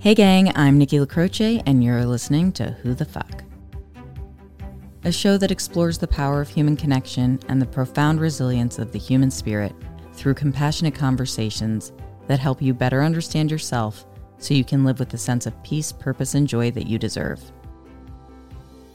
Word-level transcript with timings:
Hey, 0.00 0.14
gang, 0.14 0.50
I'm 0.56 0.78
Nikki 0.78 0.96
LaCroce, 0.96 1.62
and 1.66 1.84
you're 1.84 2.06
listening 2.06 2.52
to 2.52 2.70
Who 2.70 2.94
the 2.94 3.04
Fuck? 3.04 3.44
A 5.04 5.12
show 5.12 5.36
that 5.36 5.50
explores 5.50 5.98
the 5.98 6.08
power 6.08 6.40
of 6.40 6.48
human 6.48 6.74
connection 6.74 7.38
and 7.48 7.60
the 7.60 7.66
profound 7.66 8.18
resilience 8.18 8.78
of 8.78 8.92
the 8.92 8.98
human 8.98 9.30
spirit 9.30 9.74
through 10.14 10.32
compassionate 10.32 10.94
conversations 10.94 11.92
that 12.28 12.38
help 12.38 12.62
you 12.62 12.72
better 12.72 13.02
understand 13.02 13.50
yourself 13.50 14.06
so 14.38 14.54
you 14.54 14.64
can 14.64 14.84
live 14.84 14.98
with 15.00 15.10
the 15.10 15.18
sense 15.18 15.44
of 15.44 15.62
peace, 15.62 15.92
purpose, 15.92 16.34
and 16.34 16.48
joy 16.48 16.70
that 16.70 16.86
you 16.86 16.98
deserve. 16.98 17.38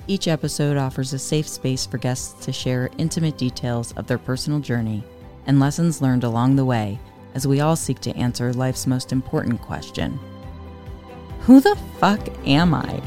Each 0.08 0.28
episode 0.28 0.76
offers 0.76 1.14
a 1.14 1.20
safe 1.20 1.48
space 1.48 1.86
for 1.86 2.00
guests 2.00 2.44
to 2.44 2.52
share 2.52 2.90
intimate 2.98 3.38
details 3.38 3.92
of 3.92 4.08
their 4.08 4.18
personal 4.18 4.60
journey 4.60 5.04
and 5.46 5.60
lessons 5.60 6.02
learned 6.02 6.24
along 6.24 6.56
the 6.56 6.66
way 6.66 7.00
as 7.36 7.46
we 7.46 7.60
all 7.60 7.76
seek 7.76 8.00
to 8.00 8.18
answer 8.18 8.52
life's 8.54 8.88
most 8.88 9.12
important 9.12 9.62
question 9.62 10.20
Who 11.46 11.62
the 11.62 11.76
fuck 12.00 12.28
am 12.48 12.74
I? 12.74 13.00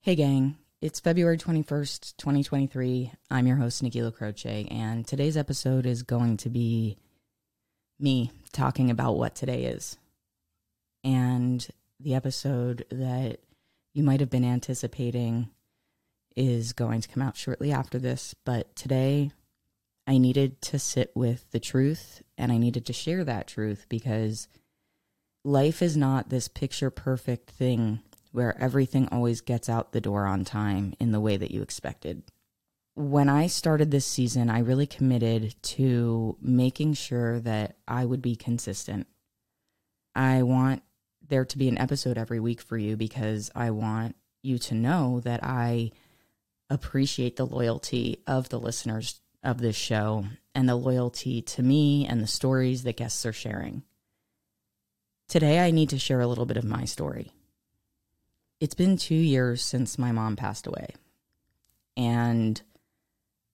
Hey, 0.00 0.14
gang. 0.14 0.56
It's 0.80 1.00
February 1.00 1.36
21st, 1.36 2.16
2023. 2.16 3.12
I'm 3.30 3.46
your 3.46 3.56
host, 3.56 3.82
Nikki 3.82 4.00
LaCroce, 4.00 4.72
and 4.72 5.06
today's 5.06 5.36
episode 5.36 5.84
is 5.84 6.02
going 6.02 6.38
to 6.38 6.48
be 6.48 6.96
me 8.00 8.30
talking 8.54 8.90
about 8.90 9.18
what 9.18 9.34
today 9.34 9.64
is. 9.64 9.98
And 11.02 11.68
the 12.00 12.14
episode 12.14 12.86
that 12.90 13.40
you 13.92 14.02
might 14.02 14.20
have 14.20 14.30
been 14.30 14.46
anticipating 14.46 15.50
is 16.34 16.72
going 16.72 17.02
to 17.02 17.08
come 17.08 17.22
out 17.22 17.36
shortly 17.36 17.70
after 17.70 17.98
this. 17.98 18.34
But 18.46 18.74
today, 18.74 19.30
I 20.06 20.18
needed 20.18 20.60
to 20.62 20.78
sit 20.78 21.10
with 21.14 21.50
the 21.50 21.60
truth 21.60 22.22
and 22.36 22.52
I 22.52 22.58
needed 22.58 22.86
to 22.86 22.92
share 22.92 23.24
that 23.24 23.46
truth 23.46 23.86
because 23.88 24.48
life 25.44 25.82
is 25.82 25.96
not 25.96 26.28
this 26.28 26.48
picture 26.48 26.90
perfect 26.90 27.50
thing 27.50 28.00
where 28.32 28.60
everything 28.60 29.08
always 29.10 29.40
gets 29.40 29.68
out 29.68 29.92
the 29.92 30.00
door 30.00 30.26
on 30.26 30.44
time 30.44 30.94
in 30.98 31.12
the 31.12 31.20
way 31.20 31.36
that 31.36 31.52
you 31.52 31.62
expected. 31.62 32.22
When 32.96 33.28
I 33.28 33.46
started 33.46 33.90
this 33.90 34.06
season, 34.06 34.50
I 34.50 34.58
really 34.60 34.86
committed 34.86 35.54
to 35.62 36.36
making 36.40 36.94
sure 36.94 37.40
that 37.40 37.76
I 37.88 38.04
would 38.04 38.22
be 38.22 38.36
consistent. 38.36 39.06
I 40.14 40.42
want 40.42 40.82
there 41.26 41.44
to 41.44 41.58
be 41.58 41.68
an 41.68 41.78
episode 41.78 42.18
every 42.18 42.40
week 42.40 42.60
for 42.60 42.76
you 42.76 42.96
because 42.96 43.50
I 43.54 43.70
want 43.70 44.16
you 44.42 44.58
to 44.58 44.74
know 44.74 45.20
that 45.20 45.42
I 45.42 45.92
appreciate 46.70 47.36
the 47.36 47.46
loyalty 47.46 48.22
of 48.26 48.48
the 48.48 48.60
listeners 48.60 49.20
of 49.44 49.58
this 49.58 49.76
show 49.76 50.24
and 50.54 50.68
the 50.68 50.76
loyalty 50.76 51.42
to 51.42 51.62
me 51.62 52.06
and 52.06 52.22
the 52.22 52.26
stories 52.26 52.82
that 52.82 52.96
guests 52.96 53.24
are 53.26 53.32
sharing. 53.32 53.82
Today, 55.28 55.64
I 55.64 55.70
need 55.70 55.90
to 55.90 55.98
share 55.98 56.20
a 56.20 56.26
little 56.26 56.46
bit 56.46 56.56
of 56.56 56.64
my 56.64 56.84
story. 56.84 57.32
It's 58.60 58.74
been 58.74 58.96
two 58.96 59.14
years 59.14 59.62
since 59.62 59.98
my 59.98 60.12
mom 60.12 60.36
passed 60.36 60.66
away, 60.66 60.88
and 61.96 62.60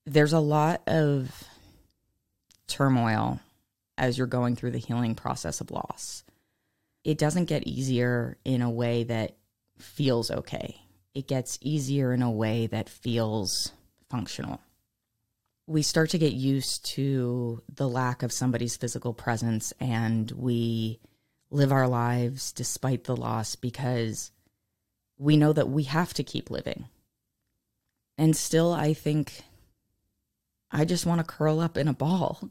there's 0.07 0.33
a 0.33 0.41
lot 0.41 0.83
of 0.87 1.45
turmoil 2.67 3.41
as 3.99 4.17
you're 4.17 4.27
going 4.27 4.57
through 4.57 4.71
the 4.71 4.79
healing 4.79 5.15
process 5.15 5.61
of 5.61 5.71
loss. 5.71 6.25
It 7.05 7.19
doesn't 7.19 7.47
get 7.47 7.67
easier 7.67 8.37
in 8.45 8.63
a 8.63 8.71
way 8.71 9.05
that 9.05 9.37
feels 9.79 10.31
okay 10.31 10.81
it 11.15 11.27
gets 11.27 11.59
easier 11.61 12.13
in 12.13 12.23
a 12.23 12.31
way 12.31 12.67
that 12.69 12.89
feels 12.89 13.73
functional. 14.09 14.61
We 15.71 15.83
start 15.83 16.11
to 16.11 16.19
get 16.19 16.33
used 16.33 16.85
to 16.95 17.63
the 17.73 17.89
lack 17.89 18.25
of 18.25 18.33
somebody's 18.33 18.77
physical 18.77 19.15
presence 19.15 19.73
and 19.79 20.29
we 20.33 20.99
live 21.49 21.71
our 21.71 21.87
lives 21.87 22.51
despite 22.51 23.05
the 23.05 23.17
loss 23.17 23.55
because 23.55 24.33
we 25.17 25.37
know 25.37 25.53
that 25.53 25.69
we 25.69 25.85
have 25.85 26.13
to 26.15 26.25
keep 26.25 26.51
living. 26.51 26.89
And 28.19 28.37
still, 28.37 28.73
I 28.73 28.95
think 28.95 29.43
I 30.73 30.85
just 30.85 31.07
want 31.07 31.21
to 31.21 31.25
curl 31.25 31.61
up 31.61 31.77
in 31.77 31.87
a 31.87 31.95
ball 31.95 32.51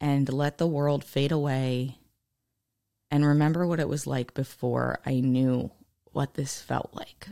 and 0.00 0.28
let 0.32 0.58
the 0.58 0.66
world 0.66 1.04
fade 1.04 1.30
away 1.30 1.98
and 3.12 3.24
remember 3.24 3.64
what 3.64 3.78
it 3.78 3.88
was 3.88 4.08
like 4.08 4.34
before 4.34 4.98
I 5.06 5.20
knew 5.20 5.70
what 6.10 6.34
this 6.34 6.60
felt 6.60 6.90
like 6.94 7.28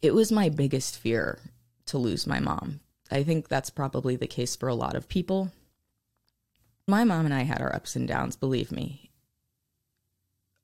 it 0.00 0.14
was 0.14 0.32
my 0.32 0.48
biggest 0.48 0.96
fear 0.96 1.40
to 1.86 1.98
lose 1.98 2.26
my 2.26 2.40
mom. 2.40 2.80
I 3.10 3.22
think 3.22 3.48
that's 3.48 3.70
probably 3.70 4.16
the 4.16 4.26
case 4.26 4.56
for 4.56 4.68
a 4.68 4.74
lot 4.74 4.94
of 4.94 5.08
people. 5.08 5.52
My 6.86 7.04
mom 7.04 7.24
and 7.24 7.34
I 7.34 7.42
had 7.42 7.60
our 7.60 7.74
ups 7.74 7.96
and 7.96 8.08
downs, 8.08 8.36
believe 8.36 8.72
me. 8.72 9.10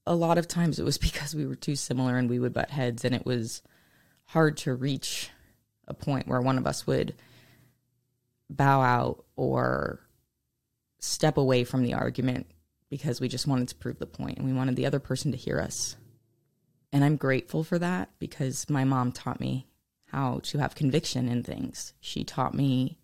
A 0.06 0.14
lot 0.14 0.38
of 0.38 0.48
times 0.48 0.78
it 0.78 0.84
was 0.84 0.98
because 0.98 1.34
we 1.34 1.46
were 1.46 1.54
too 1.54 1.76
similar 1.76 2.16
and 2.16 2.28
we 2.28 2.38
would 2.38 2.52
butt 2.52 2.70
heads, 2.70 3.04
and 3.04 3.14
it 3.14 3.26
was 3.26 3.62
hard 4.26 4.56
to 4.58 4.74
reach 4.74 5.30
a 5.86 5.94
point 5.94 6.28
where 6.28 6.40
one 6.40 6.58
of 6.58 6.66
us 6.66 6.86
would 6.86 7.14
bow 8.48 8.80
out 8.80 9.24
or 9.36 10.00
step 10.98 11.36
away 11.36 11.64
from 11.64 11.82
the 11.82 11.94
argument 11.94 12.46
because 12.90 13.20
we 13.20 13.28
just 13.28 13.46
wanted 13.46 13.68
to 13.68 13.74
prove 13.76 13.98
the 13.98 14.06
point 14.06 14.36
and 14.36 14.46
we 14.46 14.52
wanted 14.52 14.76
the 14.76 14.86
other 14.86 14.98
person 14.98 15.30
to 15.30 15.38
hear 15.38 15.60
us. 15.60 15.96
And 16.92 17.04
I'm 17.04 17.16
grateful 17.16 17.62
for 17.62 17.78
that 17.78 18.10
because 18.18 18.68
my 18.68 18.84
mom 18.84 19.12
taught 19.12 19.40
me 19.40 19.66
how 20.12 20.40
to 20.44 20.58
have 20.58 20.74
conviction 20.74 21.28
in 21.28 21.42
things. 21.42 21.92
She 22.00 22.24
taught 22.24 22.54
me 22.54 22.98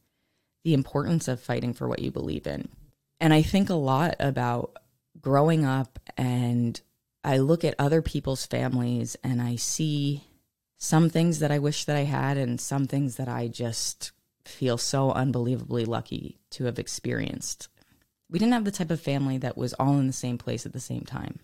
the 0.65 0.75
importance 0.75 1.29
of 1.29 1.41
fighting 1.41 1.73
for 1.73 1.89
what 1.89 2.01
you 2.01 2.11
believe 2.11 2.47
in. 2.47 2.69
And 3.21 3.33
I 3.33 3.43
think 3.43 3.71
a 3.71 3.75
lot 3.75 4.17
about 4.19 4.77
growing 5.21 5.65
up 5.65 5.99
and 6.17 6.81
I 7.25 7.39
look 7.39 7.65
at 7.65 7.75
other 7.79 8.03
people's 8.03 8.47
families 8.47 9.17
and 9.25 9.41
I 9.41 9.57
see 9.57 10.25
some 10.77 11.09
things 11.09 11.39
that 11.39 11.51
I 11.51 11.59
wish 11.59 11.85
that 11.85 11.97
I 11.97 12.05
had 12.05 12.37
and 12.37 12.61
some 12.61 12.87
things 12.87 13.17
that 13.17 13.29
I 13.29 13.49
just 13.49 14.13
feel 14.45 14.79
so 14.79 15.11
unbelievably 15.11 15.85
lucky 15.85 16.39
to 16.51 16.65
have 16.65 16.79
experienced. 16.79 17.69
We 18.31 18.39
didn't 18.39 18.53
have 18.53 18.65
the 18.65 18.71
type 18.71 18.91
of 18.91 19.01
family 19.01 19.39
that 19.39 19.57
was 19.57 19.73
all 19.75 19.99
in 19.99 20.07
the 20.07 20.13
same 20.13 20.39
place 20.39 20.67
at 20.67 20.73
the 20.73 20.81
same 20.81 21.03
time. 21.03 21.39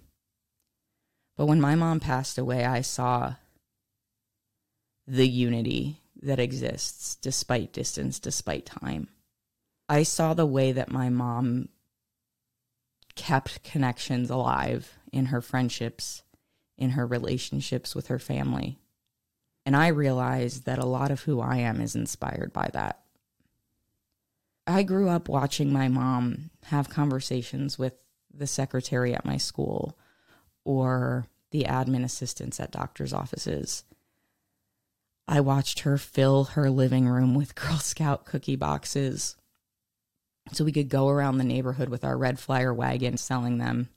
But 1.36 1.46
when 1.46 1.60
my 1.60 1.74
mom 1.74 2.00
passed 2.00 2.38
away, 2.38 2.64
I 2.64 2.82
saw 2.82 3.34
the 5.06 5.28
unity 5.28 6.00
that 6.22 6.38
exists 6.38 7.16
despite 7.16 7.72
distance, 7.72 8.18
despite 8.18 8.66
time. 8.66 9.08
I 9.88 10.04
saw 10.04 10.34
the 10.34 10.46
way 10.46 10.72
that 10.72 10.90
my 10.90 11.08
mom 11.08 11.68
kept 13.14 13.62
connections 13.62 14.30
alive 14.30 14.96
in 15.12 15.26
her 15.26 15.40
friendships, 15.40 16.22
in 16.78 16.90
her 16.90 17.06
relationships 17.06 17.94
with 17.94 18.06
her 18.06 18.18
family. 18.18 18.78
And 19.66 19.76
I 19.76 19.88
realized 19.88 20.64
that 20.64 20.78
a 20.78 20.86
lot 20.86 21.10
of 21.10 21.22
who 21.22 21.40
I 21.40 21.58
am 21.58 21.80
is 21.80 21.94
inspired 21.94 22.52
by 22.52 22.70
that. 22.72 23.00
I 24.66 24.82
grew 24.82 25.08
up 25.08 25.28
watching 25.28 25.72
my 25.72 25.88
mom 25.88 26.50
have 26.64 26.88
conversations 26.88 27.78
with 27.78 27.94
the 28.32 28.46
secretary 28.46 29.14
at 29.14 29.24
my 29.24 29.36
school 29.36 29.98
or 30.64 31.26
the 31.50 31.64
admin 31.64 32.04
assistants 32.04 32.60
at 32.60 32.70
doctors' 32.70 33.12
offices. 33.12 33.84
I 35.28 35.40
watched 35.40 35.80
her 35.80 35.98
fill 35.98 36.44
her 36.44 36.70
living 36.70 37.08
room 37.08 37.34
with 37.34 37.54
Girl 37.56 37.78
Scout 37.78 38.24
cookie 38.24 38.56
boxes 38.56 39.36
so 40.50 40.64
we 40.64 40.72
could 40.72 40.88
go 40.88 41.08
around 41.08 41.38
the 41.38 41.44
neighborhood 41.44 41.88
with 41.88 42.04
our 42.04 42.18
red 42.18 42.38
flyer 42.38 42.74
wagon 42.74 43.16
selling 43.16 43.58
them. 43.58 43.88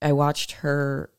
I 0.00 0.12
watched 0.12 0.52
her 0.52 1.10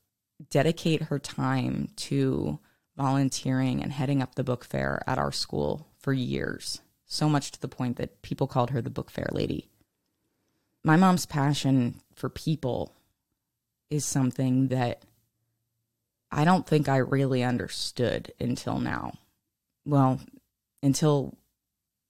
dedicate 0.50 1.04
her 1.04 1.20
time 1.20 1.90
to 1.96 2.60
volunteering 2.96 3.82
and 3.82 3.92
heading 3.92 4.22
up 4.22 4.36
the 4.36 4.44
book 4.44 4.64
fair 4.64 5.04
at 5.08 5.18
our 5.18 5.32
school 5.32 5.88
for 5.98 6.14
years, 6.14 6.82
so 7.06 7.30
much 7.30 7.52
to 7.52 7.60
the 7.60 7.68
point 7.68 7.98
that 7.98 8.22
people 8.22 8.48
called 8.48 8.70
her 8.72 8.82
the 8.82 8.90
book 8.90 9.10
fair 9.10 9.30
lady. 9.32 9.70
My 10.84 10.96
mom's 10.98 11.26
passion 11.26 12.02
for 12.14 12.30
people 12.30 12.94
is 13.90 14.06
something 14.06 14.68
that 14.68 15.04
I 16.34 16.46
don't 16.46 16.66
think 16.66 16.90
I 16.90 16.98
really 16.98 17.44
understood 17.44 18.34
until 18.40 18.80
now. 18.80 19.14
Well, 19.86 20.20
until 20.82 21.38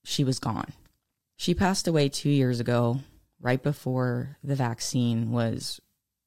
she 0.02 0.24
was 0.24 0.38
gone. 0.38 0.72
She 1.36 1.52
passed 1.52 1.86
away 1.86 2.08
two 2.08 2.30
years 2.30 2.58
ago, 2.58 3.00
right 3.38 3.62
before 3.62 4.38
the 4.42 4.54
vaccine 4.54 5.30
was 5.30 5.78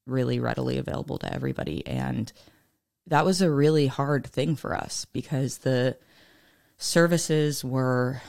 really 0.06 0.40
readily 0.40 0.78
available 0.78 1.18
to 1.18 1.34
everybody. 1.34 1.86
And 1.88 2.32
that 3.08 3.26
was 3.26 3.42
a 3.42 3.50
really 3.50 3.88
hard 3.88 4.28
thing 4.28 4.56
for 4.56 4.76
us 4.76 5.06
because 5.06 5.60
the 5.60 5.98
services 6.78 7.64
were 7.64 8.22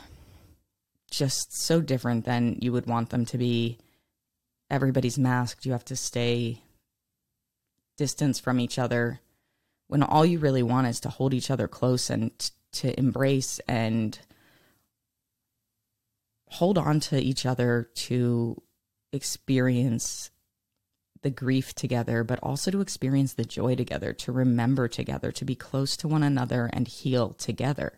just 1.11 1.53
so 1.53 1.83
different 1.83 2.25
than 2.25 2.57
you 2.61 2.73
would 2.73 2.87
want 2.87 3.11
them 3.11 3.27
to 3.27 3.37
be. 3.37 3.77
Everybody's 4.71 5.19
masked. 5.19 5.67
You 5.67 5.73
have 5.73 5.85
to 5.87 5.97
stay 5.97 6.63
distance 7.99 8.41
from 8.41 8.61
each 8.61 8.79
other 8.79 9.21
when 9.89 10.03
all 10.03 10.25
you 10.25 10.39
really 10.39 10.63
want 10.63 10.87
is 10.87 11.01
to 11.01 11.09
hold 11.09 11.35
each 11.35 11.51
other 11.51 11.67
close 11.67 12.11
and 12.11 12.39
t- 12.39 12.51
to 12.71 12.99
embrace 12.99 13.59
and 13.67 14.19
hold 16.51 16.79
on 16.79 17.01
to 17.01 17.19
each 17.19 17.45
other 17.45 17.91
to 17.95 18.63
experience 19.13 20.31
the 21.23 21.31
grief 21.31 21.75
together, 21.75 22.23
but 22.23 22.39
also 22.43 22.71
to 22.71 22.81
experience 22.81 23.33
the 23.33 23.45
joy 23.45 23.75
together, 23.75 24.13
to 24.13 24.31
remember 24.31 24.87
together, 24.87 25.33
to 25.33 25.45
be 25.45 25.55
close 25.55 25.97
to 25.97 26.09
one 26.09 26.23
another 26.23 26.71
and 26.73 26.87
heal 26.87 27.31
together. 27.31 27.95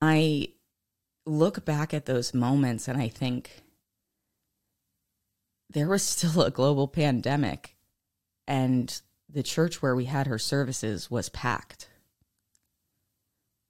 I 0.00 0.48
look 1.26 1.64
back 1.64 1.92
at 1.92 2.06
those 2.06 2.34
moments 2.34 2.88
and 2.88 3.00
I 3.00 3.08
think 3.08 3.62
there 5.70 5.88
was 5.88 6.02
still 6.02 6.42
a 6.42 6.50
global 6.50 6.88
pandemic, 6.88 7.76
and 8.46 9.00
the 9.28 9.42
church 9.42 9.82
where 9.82 9.96
we 9.96 10.04
had 10.04 10.26
her 10.26 10.38
services 10.38 11.10
was 11.10 11.28
packed 11.28 11.88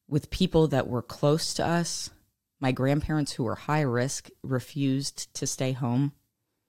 with 0.09 0.31
people 0.31 0.69
that 0.69 0.89
were 0.89 1.03
close 1.03 1.55
to 1.55 1.67
us. 1.67 2.11
My 2.61 2.73
grandparents, 2.73 3.33
who 3.33 3.45
were 3.45 3.55
high 3.55 3.83
risk, 3.83 4.29
refused 4.43 5.33
to 5.35 5.47
stay 5.47 5.73
home 5.73 6.13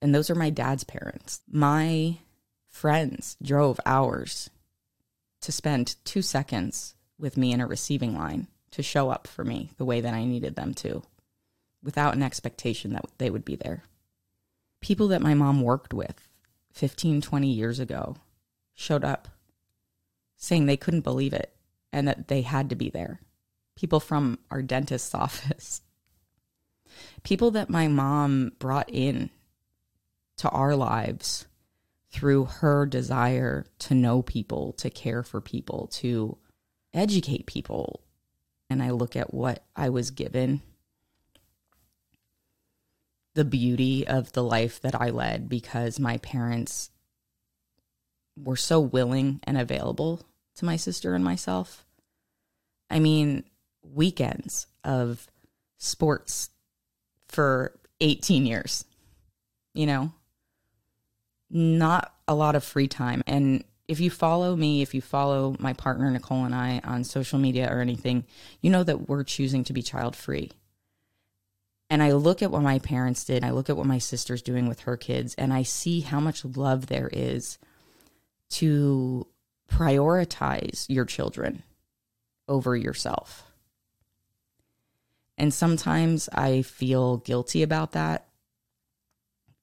and 0.01 0.13
those 0.13 0.29
are 0.29 0.35
my 0.35 0.51
dad's 0.51 0.83
parents. 0.83 1.41
My 1.51 2.19
friends 2.69 3.37
drove 3.41 3.79
hours 3.87 4.51
to 5.41 5.51
spend 5.51 5.95
two 6.05 6.21
seconds 6.21 6.95
with 7.17 7.37
me 7.37 7.51
in 7.51 7.61
a 7.61 7.67
receiving 7.67 8.15
line 8.15 8.47
to 8.71 8.83
show 8.83 9.09
up 9.09 9.25
for 9.25 9.43
me 9.43 9.71
the 9.77 9.85
way 9.85 10.01
that 10.01 10.13
I 10.13 10.25
needed 10.25 10.55
them 10.55 10.75
to 10.75 11.01
without 11.81 12.15
an 12.15 12.23
expectation 12.23 12.93
that 12.93 13.05
they 13.17 13.29
would 13.29 13.45
be 13.45 13.55
there. 13.55 13.83
People 14.81 15.07
that 15.07 15.21
my 15.21 15.33
mom 15.33 15.61
worked 15.61 15.93
with 15.93 16.27
15, 16.73 17.21
20 17.21 17.47
years 17.47 17.79
ago 17.79 18.17
showed 18.75 19.03
up 19.03 19.29
saying 20.37 20.65
they 20.65 20.77
couldn't 20.77 21.01
believe 21.01 21.33
it 21.33 21.55
and 21.91 22.07
that 22.07 22.27
they 22.27 22.41
had 22.41 22.69
to 22.69 22.75
be 22.75 22.89
there. 22.89 23.21
People 23.75 23.99
from 23.99 24.37
our 24.51 24.61
dentist's 24.61 25.15
office. 25.15 25.81
People 27.23 27.51
that 27.51 27.69
my 27.69 27.87
mom 27.87 28.51
brought 28.59 28.89
in 28.89 29.29
to 30.37 30.49
our 30.49 30.75
lives 30.75 31.47
through 32.11 32.45
her 32.45 32.85
desire 32.85 33.65
to 33.79 33.93
know 33.93 34.21
people, 34.21 34.73
to 34.73 34.89
care 34.89 35.23
for 35.23 35.41
people, 35.41 35.87
to 35.87 36.37
educate 36.93 37.45
people. 37.45 38.01
And 38.69 38.81
I 38.81 38.91
look 38.91 39.15
at 39.15 39.33
what 39.33 39.65
I 39.75 39.89
was 39.89 40.11
given, 40.11 40.61
the 43.33 43.45
beauty 43.45 44.07
of 44.07 44.31
the 44.31 44.43
life 44.43 44.79
that 44.81 44.99
I 44.99 45.09
led 45.09 45.49
because 45.49 45.99
my 45.99 46.17
parents 46.19 46.89
were 48.41 48.55
so 48.55 48.79
willing 48.79 49.39
and 49.43 49.57
available 49.57 50.21
to 50.55 50.65
my 50.65 50.75
sister 50.75 51.15
and 51.15 51.23
myself. 51.23 51.85
I 52.89 52.99
mean, 52.99 53.43
weekends 53.81 54.67
of 54.83 55.27
sports 55.77 56.49
for 57.27 57.77
18 58.01 58.45
years, 58.45 58.85
you 59.73 59.85
know, 59.85 60.11
not 61.49 62.13
a 62.27 62.35
lot 62.35 62.55
of 62.55 62.63
free 62.63 62.87
time. 62.87 63.23
And 63.27 63.63
if 63.87 63.99
you 63.99 64.09
follow 64.09 64.55
me, 64.55 64.81
if 64.81 64.93
you 64.93 65.01
follow 65.01 65.55
my 65.59 65.73
partner 65.73 66.09
Nicole 66.09 66.45
and 66.45 66.55
I 66.55 66.81
on 66.83 67.03
social 67.03 67.39
media 67.39 67.71
or 67.71 67.81
anything, 67.81 68.25
you 68.61 68.69
know 68.69 68.83
that 68.83 69.07
we're 69.07 69.23
choosing 69.23 69.63
to 69.65 69.73
be 69.73 69.81
child 69.81 70.15
free. 70.15 70.51
And 71.89 72.01
I 72.01 72.13
look 72.13 72.41
at 72.41 72.49
what 72.49 72.63
my 72.63 72.79
parents 72.79 73.23
did, 73.23 73.43
I 73.43 73.51
look 73.51 73.69
at 73.69 73.77
what 73.77 73.85
my 73.85 73.99
sister's 73.99 74.41
doing 74.41 74.67
with 74.67 74.81
her 74.81 74.97
kids, 74.97 75.35
and 75.35 75.53
I 75.53 75.61
see 75.61 76.01
how 76.01 76.19
much 76.19 76.43
love 76.43 76.87
there 76.87 77.09
is 77.13 77.59
to 78.49 79.27
prioritize 79.69 80.85
your 80.87 81.05
children 81.05 81.63
over 82.47 82.75
yourself. 82.75 83.51
And 85.37 85.53
sometimes 85.53 86.29
I 86.33 86.61
feel 86.61 87.17
guilty 87.17 87.61
about 87.61 87.91
that 87.91 88.27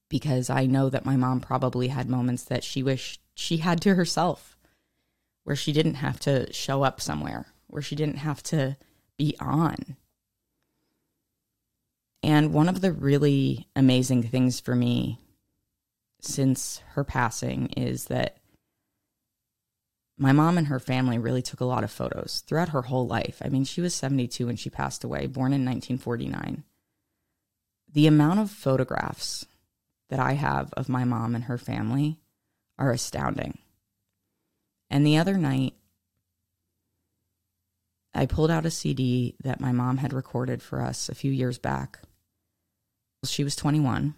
because 0.08 0.50
I 0.50 0.66
know 0.66 0.90
that 0.90 1.06
my 1.06 1.16
mom 1.16 1.40
probably 1.40 1.88
had 1.88 2.08
moments 2.08 2.44
that 2.44 2.64
she 2.64 2.82
wished 2.82 3.20
she 3.34 3.58
had 3.58 3.80
to 3.80 3.94
herself, 3.94 4.58
where 5.44 5.56
she 5.56 5.72
didn't 5.72 5.94
have 5.94 6.20
to 6.20 6.52
show 6.52 6.82
up 6.82 7.00
somewhere, 7.00 7.46
where 7.66 7.80
she 7.80 7.96
didn't 7.96 8.18
have 8.18 8.42
to 8.44 8.76
be 9.16 9.34
on. 9.40 9.96
And 12.22 12.52
one 12.52 12.68
of 12.68 12.82
the 12.82 12.92
really 12.92 13.68
amazing 13.74 14.22
things 14.24 14.60
for 14.60 14.74
me 14.74 15.18
since 16.20 16.82
her 16.90 17.04
passing 17.04 17.68
is 17.68 18.04
that 18.04 18.36
my 20.18 20.32
mom 20.32 20.58
and 20.58 20.66
her 20.68 20.78
family 20.78 21.18
really 21.18 21.42
took 21.42 21.60
a 21.60 21.64
lot 21.64 21.84
of 21.84 21.90
photos 21.90 22.42
throughout 22.46 22.70
her 22.70 22.82
whole 22.82 23.06
life. 23.06 23.40
I 23.44 23.48
mean, 23.48 23.64
she 23.64 23.80
was 23.80 23.94
72 23.94 24.46
when 24.46 24.56
she 24.56 24.70
passed 24.70 25.04
away, 25.04 25.26
born 25.26 25.52
in 25.52 25.64
1949. 25.64 26.64
The 27.92 28.06
amount 28.06 28.40
of 28.40 28.50
photographs 28.50 29.46
that 30.10 30.20
I 30.20 30.32
have 30.32 30.72
of 30.74 30.88
my 30.88 31.04
mom 31.04 31.34
and 31.34 31.44
her 31.44 31.58
family 31.58 32.18
are 32.78 32.90
astounding. 32.90 33.58
And 34.90 35.06
the 35.06 35.16
other 35.16 35.38
night, 35.38 35.74
I 38.14 38.26
pulled 38.26 38.50
out 38.50 38.66
a 38.66 38.70
CD 38.70 39.36
that 39.42 39.60
my 39.60 39.72
mom 39.72 39.96
had 39.96 40.12
recorded 40.12 40.62
for 40.62 40.82
us 40.82 41.08
a 41.08 41.14
few 41.14 41.32
years 41.32 41.58
back. 41.58 42.00
She 43.24 43.44
was 43.44 43.56
21, 43.56 44.14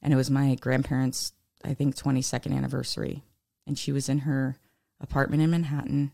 and 0.00 0.12
it 0.12 0.16
was 0.16 0.30
my 0.30 0.54
grandparents' 0.54 1.32
I 1.62 1.74
think 1.74 1.96
22nd 1.96 2.56
anniversary. 2.56 3.24
And 3.66 3.78
she 3.78 3.92
was 3.92 4.08
in 4.08 4.20
her 4.20 4.56
apartment 5.00 5.42
in 5.42 5.50
Manhattan. 5.50 6.12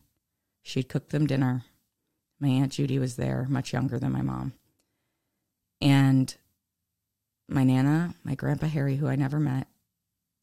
She'd 0.62 0.88
cooked 0.88 1.10
them 1.10 1.26
dinner. 1.26 1.64
My 2.40 2.48
Aunt 2.48 2.72
Judy 2.72 2.98
was 2.98 3.16
there, 3.16 3.46
much 3.48 3.72
younger 3.72 3.98
than 3.98 4.12
my 4.12 4.22
mom. 4.22 4.54
And 5.80 6.34
my 7.48 7.64
Nana, 7.64 8.14
my 8.24 8.34
Grandpa 8.34 8.66
Harry, 8.66 8.96
who 8.96 9.08
I 9.08 9.16
never 9.16 9.38
met, 9.38 9.68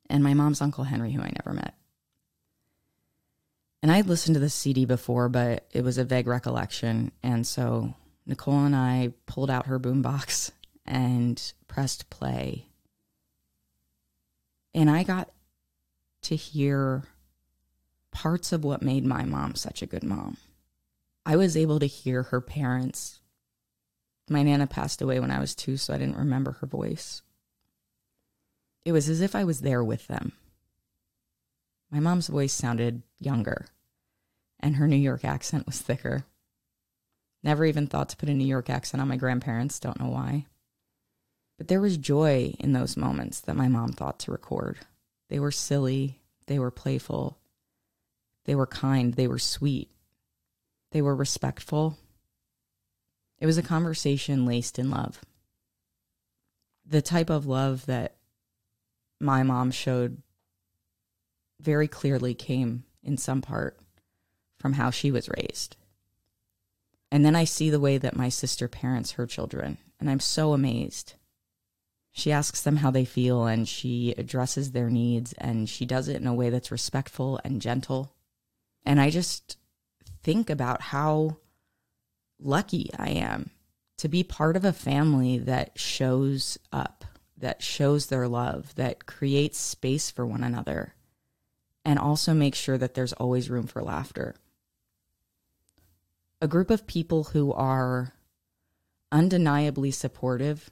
and 0.10 0.24
my 0.24 0.34
mom's 0.34 0.62
Uncle 0.62 0.84
Henry, 0.84 1.12
who 1.12 1.22
I 1.22 1.32
never 1.36 1.54
met. 1.54 1.76
And 3.82 3.92
I 3.92 3.98
had 3.98 4.08
listened 4.08 4.36
to 4.36 4.40
this 4.40 4.54
CD 4.54 4.86
before, 4.86 5.30
but 5.30 5.68
it 5.72 5.84
was 5.84 5.98
a 5.98 6.04
vague 6.04 6.28
recollection. 6.28 7.12
And 7.24 7.48
so 7.48 7.94
Nicole 8.26 8.66
and 8.66 8.76
I 8.76 9.14
pulled 9.26 9.50
out 9.50 9.68
her 9.68 9.80
boombox 9.80 10.52
and 10.86 11.54
pressed 11.68 12.10
play. 12.10 12.66
And 14.74 14.90
I 14.90 15.04
got 15.04 15.30
to 16.24 16.36
hear 16.36 17.04
parts 18.12 18.52
of 18.52 18.64
what 18.64 18.82
made 18.82 19.06
my 19.06 19.24
mom 19.26 19.56
such 19.56 19.82
a 19.82 19.88
good 19.88 20.04
mom. 20.04 20.38
I 21.26 21.36
was 21.36 21.56
able 21.56 21.80
to 21.80 21.86
hear 21.86 22.24
her 22.24 22.42
parents 22.42 23.20
my 24.30 24.44
Nana 24.44 24.68
passed 24.68 25.02
away 25.02 25.20
when 25.20 25.32
I 25.32 25.40
was 25.40 25.56
two, 25.56 25.78
so 25.78 25.94
I 25.94 25.98
didn't 25.98 26.18
remember 26.18 26.54
her 26.54 26.68
voice. 26.68 27.22
It 28.86 28.92
was 28.92 29.10
as 29.10 29.22
if 29.22 29.36
I 29.36 29.44
was 29.44 29.62
there 29.62 29.84
with 29.84 30.08
them. 30.08 30.34
My 31.92 32.00
mom's 32.00 32.28
voice 32.28 32.54
sounded 32.54 33.02
younger, 33.20 33.66
and 34.60 34.76
her 34.76 34.88
New 34.88 34.96
York 34.96 35.26
accent 35.26 35.66
was 35.66 35.82
thicker. 35.82 36.26
Never 37.44 37.66
even 37.66 37.88
thought 37.88 38.10
to 38.10 38.18
put 38.18 38.30
a 38.30 38.34
New 38.34 38.46
York 38.46 38.70
accent 38.70 39.02
on 39.02 39.08
my 39.08 39.16
grandparents, 39.16 39.80
don't 39.80 40.00
know 40.00 40.10
why. 40.10 40.46
But 41.58 41.68
there 41.68 41.82
was 41.82 41.98
joy 41.98 42.54
in 42.60 42.74
those 42.74 42.96
moments 42.96 43.42
that 43.42 43.56
my 43.56 43.68
mom 43.68 43.94
thought 43.94 44.20
to 44.20 44.32
record. 44.32 44.78
They 45.30 45.40
were 45.40 45.52
silly, 45.52 46.22
they 46.48 46.60
were 46.60 46.72
playful, 46.72 47.38
they 48.46 48.56
were 48.56 48.68
kind, 48.68 49.14
they 49.14 49.28
were 49.28 49.40
sweet, 49.40 49.90
they 50.92 51.02
were 51.02 51.16
respectful, 51.16 51.98
it 53.40 53.46
was 53.46 53.58
a 53.58 53.64
conversation 53.64 54.46
laced 54.46 54.78
in 54.78 54.90
love. 54.90 55.22
The 56.86 57.02
type 57.02 57.30
of 57.30 57.46
love 57.46 57.86
that 57.86 58.16
my 59.20 59.44
mom 59.44 59.72
showed 59.72 60.22
very 61.62 61.88
clearly 61.88 62.34
came 62.34 62.84
in 63.04 63.18
some 63.18 63.42
part 63.42 63.80
from 64.58 64.74
how 64.74 64.90
she 64.90 65.12
was 65.12 65.30
raised. 65.30 65.78
And 67.12 67.26
then 67.26 67.36
I 67.36 67.44
see 67.44 67.70
the 67.70 67.80
way 67.80 67.98
that 67.98 68.16
my 68.16 68.30
sister 68.30 68.68
parents 68.68 69.14
her 69.14 69.26
children, 69.26 69.78
and 70.00 70.10
I'm 70.10 70.20
so 70.20 70.54
amazed. 70.54 71.14
She 72.20 72.34
asks 72.34 72.62
them 72.62 72.76
how 72.76 72.92
they 72.92 73.06
feel 73.06 73.46
and 73.46 73.66
she 73.66 74.14
addresses 74.18 74.72
their 74.72 74.90
needs, 74.90 75.32
and 75.38 75.70
she 75.70 75.86
does 75.86 76.10
it 76.10 76.20
in 76.20 76.28
a 76.28 76.34
way 76.34 76.50
that's 76.50 76.70
respectful 76.70 77.40
and 77.46 77.62
gentle. 77.62 78.14
And 78.86 79.00
I 79.00 79.10
just 79.10 79.56
think 80.22 80.50
about 80.50 80.82
how 80.82 81.38
lucky 82.38 82.90
I 82.98 83.12
am 83.12 83.52
to 83.98 84.10
be 84.10 84.24
part 84.24 84.58
of 84.58 84.66
a 84.66 84.74
family 84.74 85.38
that 85.38 85.80
shows 85.80 86.58
up, 86.74 87.06
that 87.38 87.64
shows 87.64 88.08
their 88.08 88.28
love, 88.28 88.76
that 88.76 89.06
creates 89.06 89.58
space 89.58 90.12
for 90.12 90.26
one 90.26 90.44
another, 90.44 90.96
and 91.86 91.98
also 91.98 92.34
makes 92.34 92.58
sure 92.58 92.78
that 92.78 92.96
there's 92.96 93.14
always 93.14 93.50
room 93.50 93.66
for 93.66 93.82
laughter. 93.82 94.36
A 96.42 96.50
group 96.50 96.70
of 96.70 96.86
people 96.86 97.26
who 97.26 97.54
are 97.54 98.14
undeniably 99.10 99.92
supportive, 99.92 100.70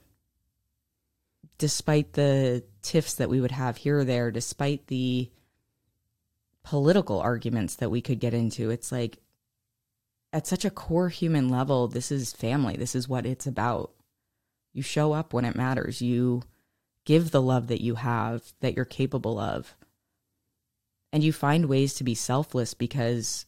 despite 1.57 2.13
the 2.13 2.63
tiffs 2.81 3.15
that 3.15 3.29
we 3.29 3.41
would 3.41 3.51
have 3.51 3.77
here 3.77 3.99
or 3.99 4.03
there, 4.03 4.31
despite 4.31 4.87
the 4.87 5.29
political 6.63 7.19
arguments 7.19 7.75
that 7.75 7.89
we 7.89 8.01
could 8.01 8.19
get 8.19 8.33
into. 8.33 8.69
It's 8.69 8.91
like 8.91 9.19
at 10.33 10.45
such 10.45 10.65
a 10.65 10.69
core 10.69 11.09
human 11.09 11.49
level, 11.49 11.87
this 11.87 12.11
is 12.11 12.33
family. 12.33 12.75
This 12.75 12.93
is 12.93 13.07
what 13.07 13.25
it's 13.25 13.47
about. 13.47 13.93
You 14.73 14.83
show 14.83 15.13
up 15.13 15.33
when 15.33 15.45
it 15.45 15.55
matters. 15.55 16.01
You 16.01 16.43
give 17.05 17.31
the 17.31 17.41
love 17.41 17.67
that 17.67 17.81
you 17.81 17.95
have, 17.95 18.43
that 18.59 18.75
you're 18.75 18.85
capable 18.85 19.39
of. 19.39 19.75
And 21.13 21.23
you 21.23 21.31
find 21.31 21.65
ways 21.65 21.93
to 21.95 22.03
be 22.03 22.13
selfless 22.13 22.73
because 22.73 23.45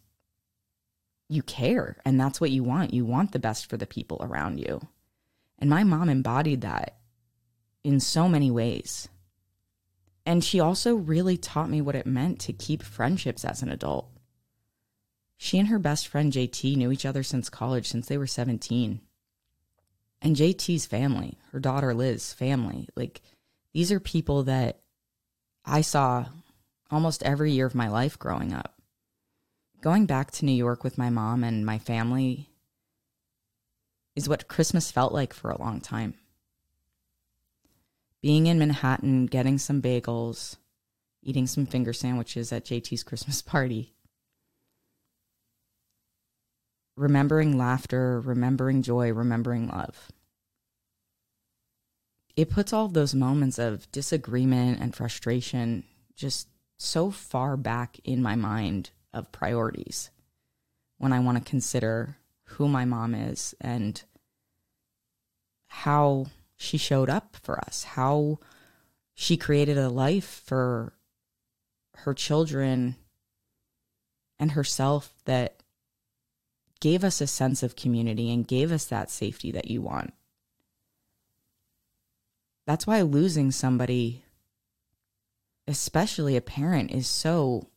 you 1.28 1.44
care 1.44 1.98
and 2.06 2.20
that's 2.20 2.42
what 2.42 2.52
you 2.52 2.64
want. 2.64 2.94
You 2.94 3.06
want 3.06 3.34
the 3.34 3.40
best 3.40 3.70
for 3.70 3.78
the 3.78 3.86
people 3.86 4.18
around 4.22 4.60
you. 4.60 4.80
And 5.60 5.70
my 5.70 5.84
mom 5.84 6.10
embodied 6.10 6.62
that 6.62 6.96
in 7.90 8.00
so 8.00 8.30
many 8.30 8.52
ways. 8.52 9.10
And 10.24 10.44
she 10.44 10.60
also 10.60 10.94
really 10.94 11.38
taught 11.38 11.72
me 11.72 11.82
what 11.82 11.96
it 11.96 12.06
meant 12.06 12.40
to 12.42 12.54
keep 12.54 12.84
friendships 12.84 13.44
as 13.44 13.64
an 13.64 13.70
adult. 13.70 14.08
She 15.38 15.58
and 15.58 15.70
her 15.70 15.80
best 15.80 16.08
friend 16.08 16.32
JT 16.32 16.78
knew 16.78 16.92
each 16.92 17.06
other 17.06 17.24
since 17.24 17.50
college, 17.50 17.88
since 17.88 18.08
they 18.08 18.18
were 18.18 18.28
17. 18.28 19.02
And 20.22 20.36
JT's 20.36 20.86
family, 20.86 21.40
her 21.52 21.60
daughter 21.60 21.96
Liz's 21.96 22.32
family, 22.32 22.88
like 22.96 23.22
these 23.74 23.92
are 23.92 24.00
people 24.00 24.44
that 24.44 24.82
I 25.66 25.82
saw 25.82 26.26
almost 26.92 27.24
every 27.24 27.54
year 27.54 27.66
of 27.66 27.74
my 27.74 27.88
life 27.88 28.20
growing 28.20 28.54
up. 28.54 28.76
Going 29.82 30.06
back 30.06 30.30
to 30.32 30.46
New 30.46 30.52
York 30.52 30.84
with 30.84 31.00
my 31.00 31.10
mom 31.10 31.44
and 31.44 31.66
my 31.66 31.80
family 31.80 32.50
is 34.16 34.30
what 34.30 34.48
Christmas 34.48 34.92
felt 34.92 35.12
like 35.12 35.34
for 35.34 35.50
a 35.50 35.60
long 35.60 35.82
time. 35.82 36.14
Being 38.22 38.48
in 38.48 38.60
Manhattan, 38.60 39.28
getting 39.28 39.58
some 39.58 39.82
bagels, 39.82 40.58
eating 41.24 41.48
some 41.48 41.66
finger 41.66 41.94
sandwiches 41.94 42.52
at 42.52 42.66
JT's 42.66 43.04
Christmas 43.04 43.42
party. 43.42 43.94
Remembering 46.98 47.58
laughter, 47.58 48.20
remembering 48.20 48.82
joy, 48.82 49.14
remembering 49.14 49.68
love. 49.68 50.12
It 52.36 52.50
puts 52.50 52.74
all 52.74 52.88
those 52.88 53.16
moments 53.16 53.58
of 53.58 53.90
disagreement 53.92 54.80
and 54.82 54.96
frustration 54.96 55.84
just 56.16 56.48
so 56.78 57.12
far 57.12 57.58
back 57.58 58.00
in 58.04 58.22
my 58.22 58.36
mind 58.36 58.92
of 59.14 59.32
priorities 59.32 60.10
when 60.98 61.14
I 61.14 61.20
want 61.20 61.38
to 61.38 61.50
consider 61.50 62.18
who 62.44 62.68
my 62.68 62.86
mom 62.86 63.16
is 63.16 63.56
and 63.60 64.02
how 65.68 66.28
she 66.60 66.78
showed 66.78 67.10
up 67.10 67.38
for 67.42 67.58
us, 67.58 67.84
how 67.84 68.38
she 69.14 69.38
created 69.38 69.78
a 69.78 69.88
life 69.88 70.44
for 70.46 70.94
her 72.00 72.14
children 72.14 72.98
and 74.38 74.52
herself 74.52 75.14
that 75.24 75.64
gave 76.82 77.06
us 77.06 77.22
a 77.22 77.28
sense 77.28 77.64
of 77.64 77.78
community 77.78 78.32
and 78.32 78.46
gave 78.48 78.74
us 78.74 78.86
that 78.86 79.10
safety 79.10 79.52
that 79.52 79.72
you 79.72 79.82
want. 79.82 80.14
That's 82.68 82.86
why 82.86 83.02
losing 83.02 83.52
somebody, 83.52 84.26
especially 85.66 86.36
a 86.36 86.42
parent, 86.42 86.92
is 86.92 87.08
so 87.08 87.68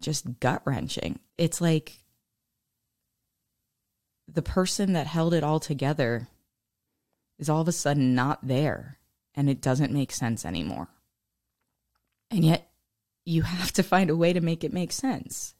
just 0.00 0.40
gut 0.40 0.62
wrenching. 0.64 1.20
It's 1.38 1.60
like 1.60 2.00
the 4.26 4.42
person 4.42 4.94
that 4.94 5.06
held 5.06 5.32
it 5.32 5.44
all 5.44 5.60
together 5.60 6.26
is 7.38 7.48
all 7.48 7.60
of 7.60 7.68
a 7.68 7.72
sudden 7.72 8.14
not 8.14 8.46
there 8.46 8.98
and 9.34 9.50
it 9.50 9.60
doesn't 9.60 9.92
make 9.92 10.12
sense 10.12 10.44
anymore. 10.44 10.88
And 12.30 12.44
yet, 12.44 12.70
you 13.24 13.42
have 13.42 13.72
to 13.72 13.82
find 13.82 14.08
a 14.08 14.16
way 14.16 14.32
to 14.32 14.40
make 14.40 14.64
it 14.64 14.72
make 14.72 14.92
sense. 14.92 15.54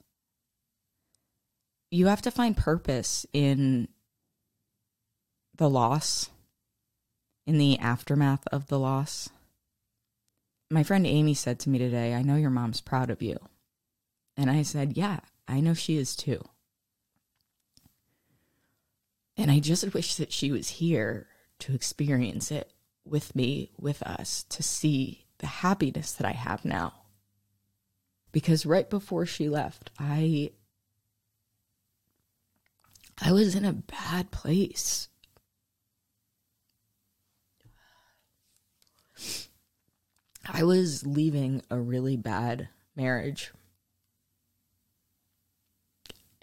You 1.91 2.07
have 2.07 2.23
to 2.23 2.31
find 2.31 2.57
purpose 2.57 3.27
in 3.33 3.89
the 5.57 5.69
loss, 5.69 6.31
in 7.47 7.59
the 7.59 7.79
aftermath 7.79 8.47
of 8.51 8.69
the 8.69 8.79
loss. 8.79 9.29
My 10.71 10.83
friend 10.83 11.07
Amy 11.07 11.35
said 11.35 11.59
to 11.61 11.71
me 11.71 11.79
today, 11.79 12.15
I 12.15 12.23
know 12.23 12.37
your 12.37 12.51
mom's 12.51 12.81
proud 12.81 13.11
of 13.11 13.23
you. 13.23 13.37
And 14.37 14.51
I 14.51 14.63
said, 14.63 14.97
Yeah, 14.97 15.21
I 15.47 15.61
know 15.61 15.75
she 15.75 15.97
is 15.97 16.17
too. 16.17 16.43
And 19.37 19.51
I 19.51 19.61
just 19.61 19.95
wish 19.95 20.17
that 20.17 20.33
she 20.33 20.51
was 20.51 20.69
here 20.69 21.29
to 21.61 21.75
experience 21.75 22.51
it 22.51 22.73
with 23.05 23.35
me, 23.35 23.71
with 23.79 24.03
us, 24.03 24.45
to 24.51 24.63
see 24.63 25.27
the 25.39 25.47
happiness 25.47 26.13
that 26.13 26.27
I 26.27 26.33
have 26.33 26.65
now. 26.65 26.93
Because 28.33 28.67
right 28.67 28.89
before 28.89 29.27
she 29.27 29.49
left, 29.49 29.91
I 29.99 30.51
I 33.23 33.33
was 33.33 33.55
in 33.55 33.65
a 33.65 33.73
bad 33.73 34.31
place. 34.31 35.09
I 40.47 40.63
was 40.63 41.07
leaving 41.07 41.63
a 41.71 41.79
really 41.79 42.17
bad 42.17 42.69
marriage 42.95 43.53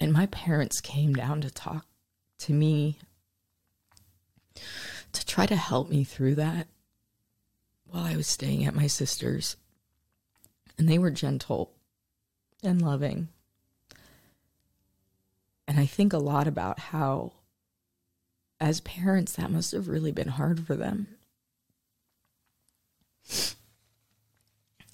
and 0.04 0.12
my 0.12 0.26
parents 0.26 0.82
came 0.82 1.14
down 1.14 1.40
to 1.42 1.50
talk 1.50 1.86
to 2.40 2.52
me 2.52 3.00
to 5.14 5.26
try 5.26 5.46
to 5.46 5.56
help 5.56 5.90
me 5.90 6.04
through 6.04 6.36
that 6.36 6.68
while 7.86 8.04
I 8.04 8.16
was 8.16 8.28
staying 8.28 8.66
at 8.66 8.76
my 8.76 8.88
sister's. 8.88 9.56
And 10.78 10.90
they 10.90 10.98
were 10.98 11.12
gentle 11.12 11.72
and 12.64 12.82
loving. 12.82 13.30
And 15.68 15.80
I 15.80 15.86
think 15.86 16.14
a 16.14 16.18
lot 16.18 16.48
about 16.48 16.80
how, 16.80 17.34
as 18.60 18.82
parents, 18.82 19.34
that 19.34 19.52
must 19.52 19.72
have 19.72 19.88
really 19.88 20.12
been 20.12 20.30
hard 20.30 20.66
for 20.66 20.76
them. 20.76 21.08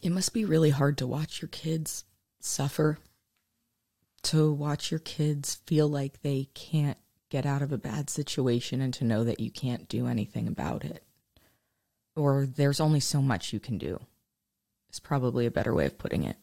It 0.01 0.11
must 0.11 0.33
be 0.33 0.45
really 0.45 0.69
hard 0.69 0.97
to 0.99 1.07
watch 1.07 1.41
your 1.41 1.49
kids 1.49 2.05
suffer 2.39 2.99
to 4.23 4.51
watch 4.51 4.91
your 4.91 4.99
kids 4.99 5.55
feel 5.65 5.87
like 5.87 6.21
they 6.21 6.49
can't 6.53 6.97
get 7.29 7.45
out 7.45 7.61
of 7.61 7.71
a 7.71 7.77
bad 7.77 8.09
situation 8.09 8.81
and 8.81 8.93
to 8.95 9.05
know 9.05 9.23
that 9.23 9.39
you 9.39 9.51
can't 9.51 9.87
do 9.87 10.07
anything 10.07 10.47
about 10.47 10.83
it. 10.83 11.03
Or 12.15 12.45
there's 12.45 12.79
only 12.79 12.99
so 12.99 13.21
much 13.21 13.53
you 13.53 13.59
can 13.59 13.77
do, 13.77 13.99
is 14.91 14.99
probably 14.99 15.45
a 15.45 15.51
better 15.51 15.73
way 15.73 15.85
of 15.85 15.97
putting 15.97 16.23
it. 16.23 16.37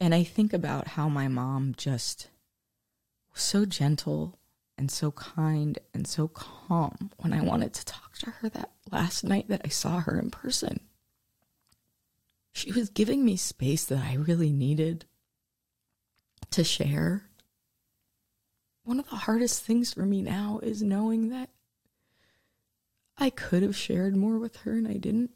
And 0.00 0.14
I 0.14 0.24
think 0.24 0.52
about 0.52 0.88
how 0.88 1.08
my 1.08 1.28
mom 1.28 1.74
just 1.76 2.28
was 3.32 3.42
so 3.42 3.64
gentle 3.64 4.38
and 4.76 4.90
so 4.90 5.12
kind 5.12 5.78
and 5.94 6.06
so 6.06 6.28
calm 6.28 7.10
when 7.18 7.32
I 7.32 7.40
wanted 7.40 7.72
to 7.74 7.84
talk 7.84 8.18
to 8.18 8.30
her 8.30 8.48
that 8.48 8.70
last 8.90 9.22
night 9.22 9.46
that 9.48 9.62
I 9.64 9.68
saw 9.68 10.00
her 10.00 10.18
in 10.18 10.30
person. 10.30 10.80
She 12.52 12.72
was 12.72 12.90
giving 12.90 13.24
me 13.24 13.36
space 13.36 13.84
that 13.84 14.02
I 14.02 14.14
really 14.14 14.52
needed 14.52 15.06
to 16.50 16.64
share. 16.64 17.28
One 18.84 18.98
of 18.98 19.08
the 19.08 19.16
hardest 19.16 19.64
things 19.64 19.94
for 19.94 20.04
me 20.04 20.22
now 20.22 20.60
is 20.62 20.82
knowing 20.82 21.28
that 21.28 21.50
I 23.16 23.30
could 23.30 23.62
have 23.62 23.76
shared 23.76 24.16
more 24.16 24.38
with 24.38 24.56
her 24.58 24.72
and 24.72 24.88
I 24.88 24.94
didn't. 24.94 25.30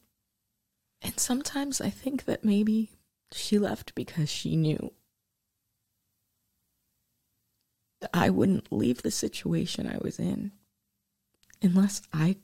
And 1.03 1.19
sometimes 1.21 1.81
I 1.81 1.91
think 1.91 2.25
that 2.25 2.45
maybe 2.45 2.91
she 3.31 3.59
left 3.59 3.95
because 3.95 4.29
she 4.29 4.57
knew 4.57 4.93
that 8.01 8.11
I 8.13 8.31
wouldn't 8.31 8.73
leave 8.73 9.03
the 9.03 9.11
situation 9.11 9.87
I 9.87 9.99
was 10.01 10.19
in 10.19 10.53
unless 11.63 12.03
I 12.13 12.37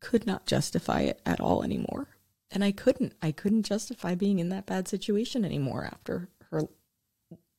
could 0.00 0.26
not 0.26 0.46
justify 0.46 1.00
it 1.00 1.20
at 1.26 1.40
all 1.40 1.62
anymore. 1.62 2.08
And 2.50 2.62
I 2.62 2.72
couldn't. 2.72 3.14
I 3.20 3.32
couldn't 3.32 3.64
justify 3.64 4.14
being 4.14 4.38
in 4.38 4.48
that 4.50 4.66
bad 4.66 4.86
situation 4.86 5.44
anymore 5.44 5.84
after 5.84 6.28
her 6.50 6.62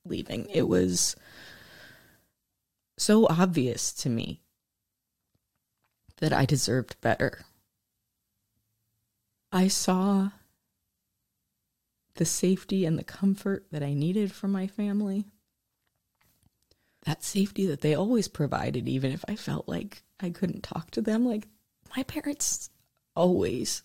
leaving. 0.06 0.48
It 0.50 0.68
was 0.68 1.16
so 2.98 3.28
obvious 3.28 3.92
to 3.94 4.10
me 4.10 4.42
that 6.18 6.34
I 6.34 6.46
deserved 6.46 7.00
better. 7.02 7.46
I 9.52 9.68
saw 9.68 10.30
the 12.16 12.26
safety 12.26 12.86
and 12.86 12.98
the 12.98 13.04
comfort 13.04 13.66
that 13.72 13.84
I 13.84 13.94
needed 13.94 14.32
from 14.32 14.52
my 14.52 14.68
family. 14.68 15.26
That 17.06 17.24
safety 17.24 17.66
that 17.68 17.82
they 17.82 17.94
always 17.94 18.28
provided, 18.28 18.88
even 18.88 19.12
if 19.12 19.24
I 19.28 19.36
felt 19.36 19.68
like 19.68 20.04
I 20.20 20.30
couldn't 20.30 20.64
talk 20.64 20.92
to 20.92 21.02
them. 21.02 21.26
Like, 21.26 21.48
my 21.96 22.04
parents 22.04 22.70
always 23.16 23.84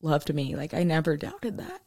loved 0.00 0.32
me. 0.32 0.54
Like, 0.54 0.72
I 0.72 0.84
never 0.84 1.16
doubted 1.16 1.58
that. 1.58 1.82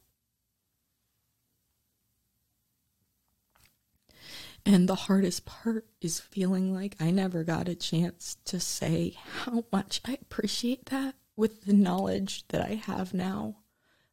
And 4.65 4.87
the 4.87 4.95
hardest 4.95 5.45
part 5.45 5.85
is 5.99 6.19
feeling 6.21 6.73
like 6.73 6.95
I 6.99 7.11
never 7.11 7.43
got 7.43 7.67
a 7.67 7.75
chance 7.75 8.37
to 8.45 8.59
say 8.59 9.15
how 9.43 9.65
much 9.71 9.99
I 10.05 10.13
appreciate 10.21 10.85
that 10.85 11.15
with 11.35 11.65
the 11.65 11.73
knowledge 11.73 12.47
that 12.49 12.61
I 12.61 12.75
have 12.75 13.13
now 13.13 13.57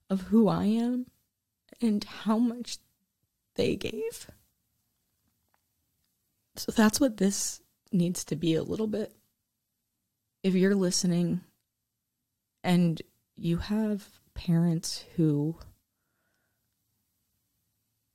of 0.09 0.23
who 0.23 0.49
I 0.49 0.65
am 0.65 1.07
and 1.81 2.03
how 2.03 2.39
much 2.39 2.79
they 3.55 3.77
gave. 3.77 4.29
So 6.57 6.73
that's 6.73 7.01
what 7.01 7.19
this 7.19 7.61
needs 7.93 8.25
to 8.25 8.37
be 8.37 8.55
a 8.55 8.63
little 8.63 8.87
bit. 8.89 9.15
if 10.43 10.55
you're 10.55 10.75
listening 10.75 11.41
and 12.65 13.01
you 13.37 13.59
have 13.59 14.09
parents 14.35 15.05
who 15.17 15.57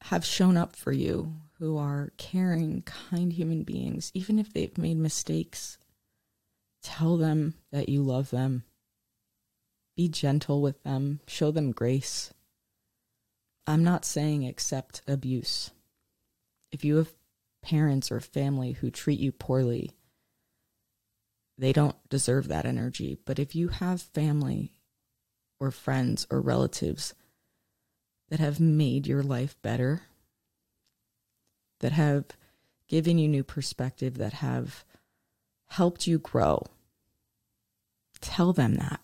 have 0.02 0.26
shown 0.26 0.58
up 0.58 0.76
for 0.76 0.92
you, 0.92 1.34
who 1.60 1.78
are 1.78 2.12
caring, 2.18 2.82
kind 2.82 3.34
human 3.34 3.64
beings, 3.64 4.12
even 4.14 4.40
if 4.40 4.52
they've 4.52 4.78
made 4.78 4.98
mistakes, 4.98 5.78
tell 6.84 7.18
them 7.18 7.56
that 7.72 7.90
you 7.90 8.02
love 8.02 8.30
them. 8.30 8.64
Be 9.96 10.10
gentle 10.10 10.62
with 10.62 10.84
them, 10.84 11.22
show 11.28 11.52
them 11.52 11.72
grace. 11.72 12.34
I'm 13.66 13.84
not 13.84 14.06
saying 14.06 14.46
accept 14.46 15.02
abuse. 15.08 15.72
If 16.72 16.84
you 16.84 16.98
have 16.98 17.14
parents 17.64 18.12
or 18.12 18.20
family 18.20 18.74
who 18.74 18.92
treat 18.92 19.20
you 19.20 19.32
poorly, 19.32 19.92
they 21.58 21.72
don't 21.72 21.96
deserve 22.10 22.50
that 22.50 22.66
energy. 22.66 23.18
But 23.26 23.40
if 23.40 23.56
you 23.56 23.70
have 23.70 24.02
family 24.02 24.74
or 25.60 25.72
friends 25.72 26.28
or 26.30 26.42
relatives 26.42 27.14
that 28.30 28.40
have 28.40 28.60
made 28.60 29.08
your 29.08 29.24
life 29.24 29.56
better, 29.62 30.02
that 31.86 31.92
have 31.92 32.26
given 32.88 33.20
you 33.20 33.28
new 33.28 33.44
perspective, 33.44 34.18
that 34.18 34.34
have 34.34 34.84
helped 35.68 36.08
you 36.08 36.18
grow, 36.18 36.64
tell 38.20 38.54
them 38.54 38.74
that. 38.74 39.00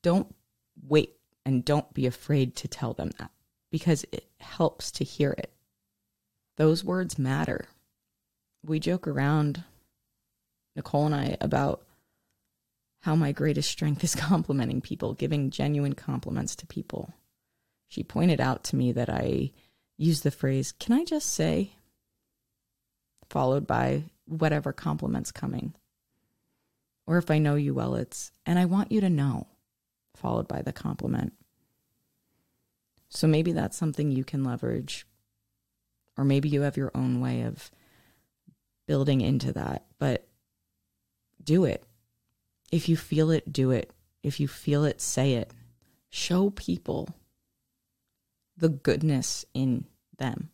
Don't 0.00 0.32
wait 0.80 1.16
and 1.44 1.64
don't 1.64 1.92
be 1.92 2.06
afraid 2.06 2.54
to 2.54 2.68
tell 2.68 2.92
them 2.92 3.10
that 3.18 3.32
because 3.68 4.04
it 4.12 4.28
helps 4.38 4.92
to 4.92 5.02
hear 5.02 5.32
it. 5.32 5.52
Those 6.56 6.84
words 6.84 7.18
matter. 7.18 7.66
We 8.64 8.78
joke 8.78 9.08
around, 9.08 9.64
Nicole 10.76 11.06
and 11.06 11.16
I, 11.16 11.36
about 11.40 11.84
how 13.00 13.16
my 13.16 13.32
greatest 13.32 13.72
strength 13.72 14.04
is 14.04 14.14
complimenting 14.14 14.80
people, 14.80 15.14
giving 15.14 15.50
genuine 15.50 15.94
compliments 15.94 16.54
to 16.54 16.66
people. 16.68 17.12
She 17.88 18.04
pointed 18.04 18.40
out 18.40 18.62
to 18.64 18.76
me 18.76 18.92
that 18.92 19.10
I 19.10 19.50
use 19.98 20.22
the 20.22 20.30
phrase, 20.30 20.72
Can 20.72 20.94
I 20.94 21.04
just 21.04 21.30
say? 21.32 21.72
followed 23.28 23.66
by 23.66 24.04
whatever 24.24 24.72
compliments 24.72 25.30
coming. 25.30 25.74
Or 27.06 27.18
if 27.18 27.30
I 27.30 27.36
know 27.36 27.56
you 27.56 27.74
well, 27.74 27.94
it's, 27.94 28.32
and 28.46 28.58
I 28.58 28.64
want 28.64 28.90
you 28.90 29.02
to 29.02 29.10
know, 29.10 29.48
followed 30.14 30.48
by 30.48 30.62
the 30.62 30.72
compliment. 30.72 31.34
So 33.10 33.26
maybe 33.26 33.52
that's 33.52 33.76
something 33.76 34.10
you 34.10 34.24
can 34.24 34.44
leverage 34.44 35.06
or 36.18 36.24
maybe 36.24 36.48
you 36.48 36.62
have 36.62 36.76
your 36.76 36.90
own 36.94 37.20
way 37.20 37.42
of 37.42 37.70
building 38.86 39.20
into 39.20 39.52
that, 39.52 39.84
but 39.98 40.26
do 41.42 41.64
it. 41.64 41.84
If 42.72 42.88
you 42.88 42.96
feel 42.96 43.30
it, 43.30 43.52
do 43.52 43.70
it. 43.70 43.92
If 44.22 44.40
you 44.40 44.48
feel 44.48 44.84
it, 44.84 45.00
say 45.00 45.34
it. 45.34 45.54
Show 46.10 46.50
people 46.50 47.08
the 48.58 48.68
goodness 48.68 49.44
in 49.54 49.86
them. 50.18 50.50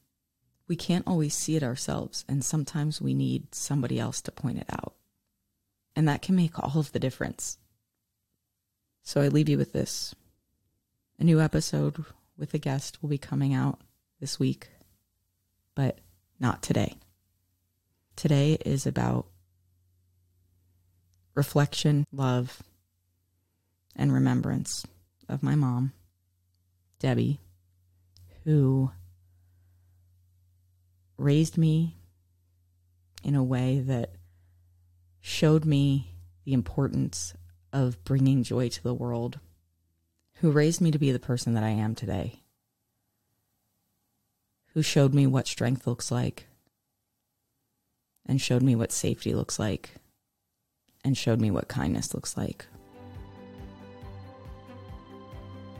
We 0.68 0.76
can't 0.76 1.06
always 1.06 1.34
see 1.34 1.56
it 1.56 1.62
ourselves, 1.62 2.24
and 2.28 2.44
sometimes 2.44 3.00
we 3.00 3.14
need 3.14 3.54
somebody 3.54 3.98
else 3.98 4.20
to 4.22 4.32
point 4.32 4.58
it 4.58 4.66
out. 4.70 4.94
And 5.96 6.08
that 6.08 6.22
can 6.22 6.36
make 6.36 6.58
all 6.58 6.78
of 6.78 6.92
the 6.92 6.98
difference. 6.98 7.58
So 9.02 9.20
I 9.20 9.28
leave 9.28 9.48
you 9.48 9.58
with 9.58 9.72
this. 9.72 10.14
A 11.18 11.24
new 11.24 11.40
episode 11.40 12.04
with 12.36 12.54
a 12.54 12.58
guest 12.58 13.02
will 13.02 13.08
be 13.08 13.18
coming 13.18 13.54
out 13.54 13.80
this 14.20 14.38
week 14.38 14.68
but 15.74 15.98
not 16.38 16.62
today. 16.62 16.94
Today 18.16 18.56
is 18.64 18.86
about 18.86 19.26
reflection, 21.34 22.06
love, 22.12 22.62
and 23.96 24.12
remembrance 24.12 24.86
of 25.28 25.42
my 25.42 25.54
mom, 25.54 25.92
Debbie, 26.98 27.40
who 28.44 28.90
raised 31.16 31.56
me 31.56 31.96
in 33.22 33.34
a 33.34 33.44
way 33.44 33.80
that 33.80 34.14
showed 35.20 35.64
me 35.64 36.14
the 36.44 36.52
importance 36.52 37.34
of 37.72 38.02
bringing 38.04 38.42
joy 38.42 38.68
to 38.68 38.82
the 38.82 38.94
world, 38.94 39.38
who 40.36 40.50
raised 40.50 40.80
me 40.80 40.90
to 40.90 40.98
be 40.98 41.10
the 41.10 41.18
person 41.18 41.54
that 41.54 41.64
I 41.64 41.70
am 41.70 41.94
today 41.94 42.44
who 44.74 44.82
showed 44.82 45.14
me 45.14 45.26
what 45.26 45.46
strength 45.46 45.86
looks 45.86 46.10
like 46.10 46.48
and 48.26 48.40
showed 48.40 48.62
me 48.62 48.74
what 48.74 48.92
safety 48.92 49.32
looks 49.32 49.58
like 49.58 49.94
and 51.04 51.16
showed 51.16 51.40
me 51.40 51.50
what 51.50 51.68
kindness 51.68 52.12
looks 52.12 52.36
like. 52.36 52.66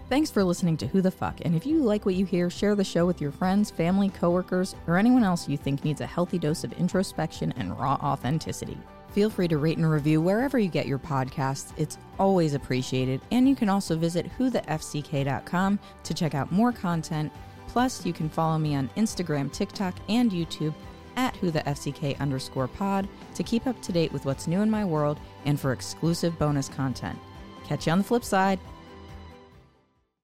Thanks 0.09 0.31
for 0.31 0.45
listening 0.45 0.77
to 0.79 0.87
Who 0.87 1.01
the 1.01 1.11
Fuck. 1.11 1.41
And 1.45 1.55
if 1.55 1.67
you 1.67 1.79
like 1.79 2.05
what 2.05 2.15
you 2.15 2.27
hear, 2.27 2.51
share 2.51 2.75
the 2.75 2.85
show 2.85 3.07
with 3.07 3.21
your 3.21 3.33
friends, 3.33 3.71
family, 3.71 4.11
coworkers, 4.11 4.75
or 4.87 4.99
anyone 4.99 5.25
else 5.25 5.49
you 5.49 5.57
think 5.57 5.85
needs 5.85 6.01
a 6.01 6.07
healthy 6.07 6.39
dose 6.39 6.63
of 6.63 6.73
introspection 6.75 7.53
and 7.57 7.79
raw 7.79 7.95
authenticity. 8.03 8.79
Feel 9.13 9.31
free 9.31 9.49
to 9.49 9.59
rate 9.59 9.79
and 9.79 9.91
review 9.91 10.21
wherever 10.21 10.59
you 10.59 10.69
get 10.69 10.87
your 10.87 10.99
podcasts. 10.99 11.73
It's 11.77 11.99
always 12.19 12.55
appreciated. 12.55 13.21
And 13.31 13.49
you 13.49 13.57
can 13.57 13.69
also 13.69 13.97
visit 13.97 14.31
whothefck.com 14.39 15.79
to 16.03 16.15
check 16.15 16.35
out 16.35 16.53
more 16.53 16.73
content 16.73 17.33
Plus, 17.75 18.07
you 18.07 18.13
can 18.13 18.29
follow 18.29 18.57
me 18.57 18.77
on 18.77 18.89
Instagram, 18.97 19.53
TikTok, 19.53 19.97
and 20.09 20.31
YouTube 20.31 20.73
at 21.17 21.35
whothefck 21.35 22.17
underscore 22.21 22.69
pod 22.69 23.09
to 23.35 23.43
keep 23.43 23.67
up 23.67 23.83
to 23.83 23.91
date 23.91 24.13
with 24.13 24.25
what's 24.25 24.47
new 24.47 24.61
in 24.61 24.71
my 24.71 24.85
world 24.85 25.19
and 25.45 25.59
for 25.59 25.73
exclusive 25.73 26.39
bonus 26.39 26.69
content. 26.69 27.19
Catch 27.65 27.87
you 27.87 27.93
on 27.93 27.99
the 27.99 28.05
flip 28.05 28.23
side. 28.23 28.61